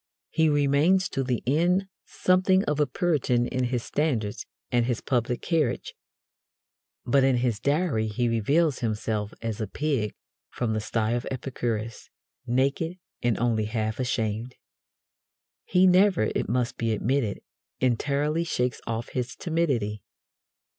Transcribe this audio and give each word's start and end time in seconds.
He 0.31 0.49
remains 0.49 1.07
to 1.09 1.23
the 1.23 1.43
end 1.45 1.85
something 2.05 2.63
of 2.65 2.79
a 2.79 2.87
Puritan 2.87 3.45
in 3.47 3.65
his 3.65 3.83
standards 3.83 4.47
and 4.71 4.87
his 4.87 4.99
public 4.99 5.43
carriage, 5.43 5.93
but 7.05 7.23
in 7.23 7.37
his 7.37 7.59
diary 7.59 8.07
he 8.07 8.27
reveals 8.27 8.79
himself 8.79 9.31
as 9.43 9.61
a 9.61 9.67
pig 9.67 10.15
from 10.49 10.73
the 10.73 10.81
sty 10.81 11.11
of 11.11 11.27
Epicurus, 11.29 12.09
naked 12.47 12.97
and 13.21 13.37
only 13.37 13.65
half 13.65 13.99
ashamed. 13.99 14.55
He 15.65 15.85
never, 15.85 16.31
it 16.33 16.49
must 16.49 16.77
be 16.77 16.93
admitted, 16.93 17.41
entirely 17.79 18.43
shakes 18.43 18.81
off 18.87 19.09
his 19.09 19.35
timidity. 19.35 20.01